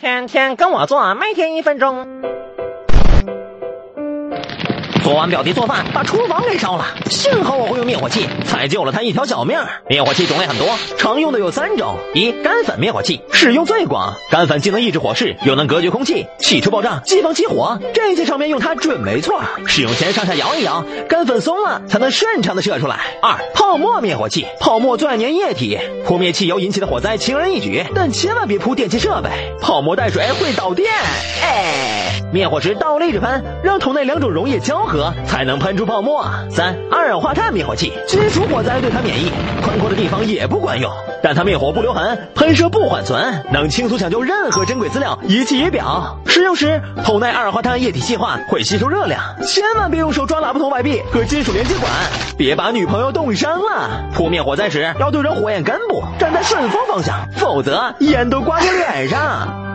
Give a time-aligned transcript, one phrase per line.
[0.00, 2.06] 天天跟我做，每天一分钟。
[5.08, 9.58] 昨晚表弟做饭把厨房给烧了，幸好我会用灭火器，才救了他一条小命。
[9.88, 10.68] 灭火器种类很多，
[10.98, 19.40] 常用的有三种：一、干粉灭火器，使用最广，干粉既能抑制火势，又能隔绝空气，汽车爆炸机房起火，这些场面用它准没错。
[19.66, 23.00] 使用前上下摇一摇，干粉松了才能顺畅的射出来。
[23.22, 29.30] 二、泡沫灭火器，泡沫最爱粘液体，扑灭汽油引起的火灾轻而易举，但千万别扑电器设备，
[29.62, 30.92] 泡沫带水会导电。
[31.40, 35.12] 哎，灭火时倒立着喷，让桶内两种溶液交合。
[35.26, 36.24] 才能喷出泡沫。
[36.50, 39.30] 三、二氧化碳灭火器，金属火灾对它免疫，
[39.62, 40.90] 宽阔的地方也不管用，
[41.22, 46.18] 但它灭火不留痕，喷射不缓存，能轻松抢救任何珍贵资料，仪器仪表。
[46.26, 51.90] 使用时，桶内二氧化碳液体气化，会吸收热量，千万别用手抓喇叭筒外壁和金属连接管，
[52.36, 54.08] 别把女朋友冻伤了。
[54.14, 59.67] 扑灭火灾时，要对准火焰根部，站在顺风方向，否则烟都刮在脸上。